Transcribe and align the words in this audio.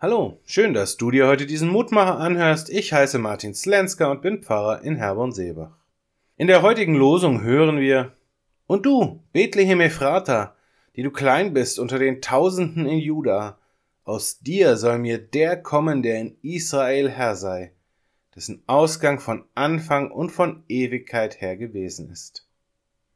Hallo, 0.00 0.38
schön, 0.44 0.74
dass 0.74 0.96
du 0.96 1.10
dir 1.10 1.26
heute 1.26 1.44
diesen 1.44 1.70
Mutmacher 1.70 2.20
anhörst. 2.20 2.70
Ich 2.70 2.92
heiße 2.92 3.18
Martin 3.18 3.52
Slenska 3.52 4.08
und 4.08 4.22
bin 4.22 4.44
Pfarrer 4.44 4.84
in 4.84 4.94
Herborn-Seebach. 4.94 5.76
In 6.36 6.46
der 6.46 6.62
heutigen 6.62 6.94
Losung 6.94 7.42
hören 7.42 7.80
wir 7.80 8.12
Und 8.68 8.86
du, 8.86 9.24
Bethlehem 9.32 9.80
Ephrata, 9.80 10.54
die 10.94 11.02
du 11.02 11.10
klein 11.10 11.52
bist 11.52 11.80
unter 11.80 11.98
den 11.98 12.22
Tausenden 12.22 12.86
in 12.86 13.00
Juda, 13.00 13.58
aus 14.04 14.38
dir 14.38 14.76
soll 14.76 15.00
mir 15.00 15.18
der 15.18 15.60
kommen, 15.60 16.04
der 16.04 16.20
in 16.20 16.36
Israel 16.42 17.10
Herr 17.10 17.34
sei, 17.34 17.72
dessen 18.36 18.62
Ausgang 18.68 19.18
von 19.18 19.46
Anfang 19.56 20.12
und 20.12 20.30
von 20.30 20.62
Ewigkeit 20.68 21.40
her 21.40 21.56
gewesen 21.56 22.08
ist. 22.08 22.46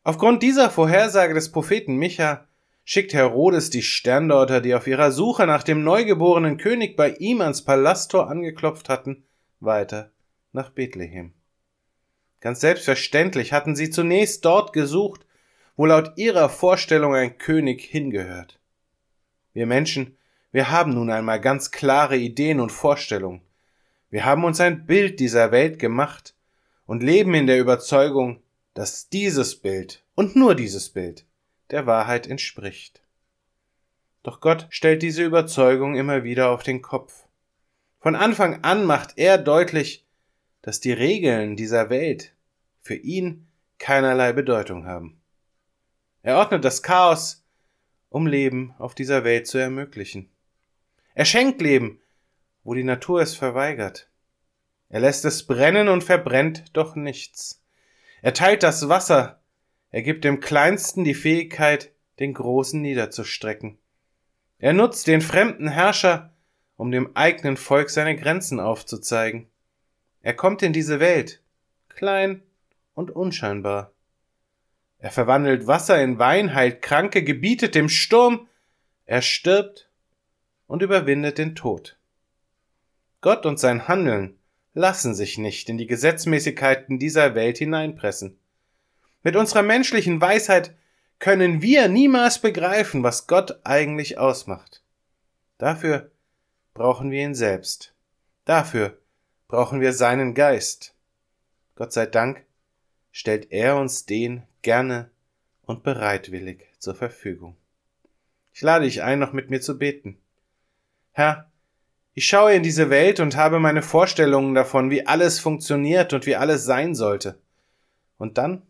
Aufgrund 0.02 0.42
dieser 0.42 0.68
Vorhersage 0.68 1.34
des 1.34 1.52
Propheten 1.52 1.94
Micha 1.94 2.48
schickt 2.92 3.14
Herodes 3.14 3.70
die 3.70 3.80
Sterndeuter, 3.80 4.60
die 4.60 4.74
auf 4.74 4.86
ihrer 4.86 5.12
Suche 5.12 5.46
nach 5.46 5.62
dem 5.62 5.82
neugeborenen 5.82 6.58
König 6.58 6.94
bei 6.94 7.14
ihm 7.14 7.40
ans 7.40 7.62
Palasttor 7.64 8.28
angeklopft 8.28 8.90
hatten, 8.90 9.24
weiter 9.60 10.10
nach 10.52 10.68
Bethlehem. 10.68 11.32
Ganz 12.40 12.60
selbstverständlich 12.60 13.54
hatten 13.54 13.76
sie 13.76 13.88
zunächst 13.88 14.44
dort 14.44 14.74
gesucht, 14.74 15.24
wo 15.74 15.86
laut 15.86 16.12
ihrer 16.16 16.50
Vorstellung 16.50 17.14
ein 17.14 17.38
König 17.38 17.80
hingehört. 17.80 18.60
Wir 19.54 19.64
Menschen, 19.66 20.18
wir 20.50 20.70
haben 20.70 20.92
nun 20.92 21.08
einmal 21.08 21.40
ganz 21.40 21.70
klare 21.70 22.18
Ideen 22.18 22.60
und 22.60 22.72
Vorstellungen. 22.72 23.40
Wir 24.10 24.26
haben 24.26 24.44
uns 24.44 24.60
ein 24.60 24.84
Bild 24.84 25.18
dieser 25.18 25.50
Welt 25.50 25.78
gemacht 25.78 26.34
und 26.84 27.02
leben 27.02 27.32
in 27.32 27.46
der 27.46 27.58
Überzeugung, 27.58 28.42
dass 28.74 29.08
dieses 29.08 29.56
Bild 29.56 30.04
und 30.14 30.36
nur 30.36 30.54
dieses 30.54 30.90
Bild 30.90 31.24
der 31.72 31.86
Wahrheit 31.86 32.26
entspricht. 32.26 33.02
Doch 34.22 34.40
Gott 34.40 34.66
stellt 34.70 35.02
diese 35.02 35.24
Überzeugung 35.24 35.96
immer 35.96 36.22
wieder 36.22 36.50
auf 36.50 36.62
den 36.62 36.82
Kopf. 36.82 37.26
Von 37.98 38.14
Anfang 38.14 38.62
an 38.62 38.84
macht 38.84 39.14
er 39.16 39.38
deutlich, 39.38 40.06
dass 40.60 40.80
die 40.80 40.92
Regeln 40.92 41.56
dieser 41.56 41.90
Welt 41.90 42.34
für 42.80 42.94
ihn 42.94 43.48
keinerlei 43.78 44.32
Bedeutung 44.32 44.86
haben. 44.86 45.20
Er 46.22 46.36
ordnet 46.36 46.64
das 46.64 46.82
Chaos, 46.82 47.44
um 48.10 48.26
Leben 48.26 48.74
auf 48.78 48.94
dieser 48.94 49.24
Welt 49.24 49.48
zu 49.48 49.58
ermöglichen. 49.58 50.30
Er 51.14 51.24
schenkt 51.24 51.60
Leben, 51.60 52.00
wo 52.62 52.74
die 52.74 52.84
Natur 52.84 53.20
es 53.20 53.34
verweigert. 53.34 54.08
Er 54.88 55.00
lässt 55.00 55.24
es 55.24 55.46
brennen 55.46 55.88
und 55.88 56.04
verbrennt 56.04 56.64
doch 56.74 56.94
nichts. 56.94 57.62
Er 58.20 58.34
teilt 58.34 58.62
das 58.62 58.88
Wasser, 58.88 59.41
er 59.92 60.02
gibt 60.02 60.24
dem 60.24 60.40
Kleinsten 60.40 61.04
die 61.04 61.14
Fähigkeit, 61.14 61.92
den 62.18 62.32
Großen 62.32 62.80
niederzustrecken. 62.80 63.78
Er 64.58 64.72
nutzt 64.72 65.06
den 65.06 65.20
fremden 65.20 65.68
Herrscher, 65.68 66.32
um 66.76 66.90
dem 66.90 67.14
eigenen 67.14 67.56
Volk 67.56 67.90
seine 67.90 68.16
Grenzen 68.16 68.58
aufzuzeigen. 68.58 69.48
Er 70.22 70.34
kommt 70.34 70.62
in 70.62 70.72
diese 70.72 70.98
Welt, 70.98 71.42
klein 71.90 72.42
und 72.94 73.10
unscheinbar. 73.10 73.92
Er 74.98 75.10
verwandelt 75.10 75.66
Wasser 75.66 76.02
in 76.02 76.18
Wein, 76.18 76.54
heilt 76.54 76.80
Kranke, 76.80 77.22
gebietet 77.22 77.74
dem 77.74 77.88
Sturm, 77.88 78.48
er 79.04 79.20
stirbt 79.20 79.90
und 80.66 80.80
überwindet 80.80 81.36
den 81.36 81.54
Tod. 81.54 81.98
Gott 83.20 83.44
und 83.44 83.60
sein 83.60 83.88
Handeln 83.88 84.38
lassen 84.72 85.14
sich 85.14 85.36
nicht 85.36 85.68
in 85.68 85.76
die 85.76 85.86
Gesetzmäßigkeiten 85.86 86.98
dieser 86.98 87.34
Welt 87.34 87.58
hineinpressen. 87.58 88.38
Mit 89.22 89.36
unserer 89.36 89.62
menschlichen 89.62 90.20
Weisheit 90.20 90.74
können 91.18 91.62
wir 91.62 91.88
niemals 91.88 92.40
begreifen, 92.40 93.02
was 93.02 93.26
Gott 93.26 93.60
eigentlich 93.64 94.18
ausmacht. 94.18 94.82
Dafür 95.58 96.10
brauchen 96.74 97.10
wir 97.10 97.22
ihn 97.22 97.34
selbst. 97.34 97.94
Dafür 98.44 98.98
brauchen 99.46 99.80
wir 99.80 99.92
seinen 99.92 100.34
Geist. 100.34 100.94
Gott 101.76 101.92
sei 101.92 102.06
Dank 102.06 102.44
stellt 103.12 103.52
er 103.52 103.76
uns 103.76 104.06
den 104.06 104.42
gerne 104.62 105.10
und 105.62 105.84
bereitwillig 105.84 106.66
zur 106.78 106.94
Verfügung. 106.94 107.56
Ich 108.52 108.62
lade 108.62 108.84
dich 108.84 109.02
ein, 109.02 109.18
noch 109.18 109.32
mit 109.32 109.50
mir 109.50 109.60
zu 109.60 109.78
beten. 109.78 110.18
Herr, 111.12 111.50
ich 112.14 112.26
schaue 112.26 112.54
in 112.54 112.62
diese 112.62 112.90
Welt 112.90 113.20
und 113.20 113.36
habe 113.36 113.60
meine 113.60 113.82
Vorstellungen 113.82 114.54
davon, 114.54 114.90
wie 114.90 115.06
alles 115.06 115.38
funktioniert 115.38 116.12
und 116.12 116.26
wie 116.26 116.36
alles 116.36 116.64
sein 116.64 116.94
sollte. 116.94 117.38
Und 118.18 118.38
dann 118.38 118.62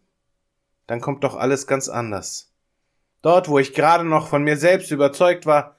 dann 0.93 1.01
kommt 1.01 1.25
doch 1.25 1.37
alles 1.37 1.67
ganz 1.67 1.89
anders. 1.89 2.53
Dort, 3.23 3.49
wo 3.49 3.59
ich 3.59 3.73
gerade 3.73 4.05
noch 4.05 4.29
von 4.29 4.45
mir 4.45 4.59
selbst 4.59 4.91
überzeugt 4.91 5.47
war, 5.47 5.79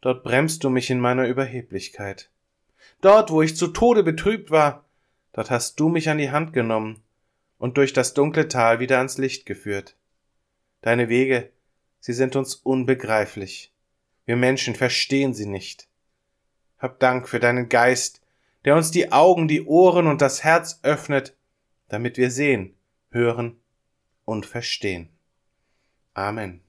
dort 0.00 0.24
bremst 0.24 0.64
du 0.64 0.68
mich 0.68 0.90
in 0.90 0.98
meiner 0.98 1.28
Überheblichkeit. 1.28 2.28
Dort, 3.00 3.30
wo 3.30 3.40
ich 3.40 3.54
zu 3.54 3.68
Tode 3.68 4.02
betrübt 4.02 4.50
war, 4.50 4.84
dort 5.32 5.52
hast 5.52 5.78
du 5.78 5.88
mich 5.88 6.08
an 6.08 6.18
die 6.18 6.32
Hand 6.32 6.52
genommen 6.54 7.04
und 7.58 7.76
durch 7.76 7.92
das 7.92 8.14
dunkle 8.14 8.48
Tal 8.48 8.80
wieder 8.80 8.98
ans 8.98 9.16
Licht 9.16 9.46
geführt. 9.46 9.94
Deine 10.80 11.08
Wege, 11.08 11.52
sie 12.00 12.12
sind 12.12 12.34
uns 12.34 12.56
unbegreiflich. 12.56 13.72
Wir 14.24 14.34
Menschen 14.34 14.74
verstehen 14.74 15.34
sie 15.34 15.46
nicht. 15.46 15.86
Hab 16.78 16.98
Dank 16.98 17.28
für 17.28 17.38
deinen 17.38 17.68
Geist, 17.68 18.22
der 18.64 18.74
uns 18.74 18.90
die 18.90 19.12
Augen, 19.12 19.46
die 19.46 19.62
Ohren 19.62 20.08
und 20.08 20.20
das 20.20 20.42
Herz 20.42 20.80
öffnet, 20.82 21.36
damit 21.86 22.16
wir 22.16 22.32
sehen, 22.32 22.74
hören 23.10 23.60
und 24.28 24.44
verstehen. 24.44 25.08
Amen. 26.12 26.60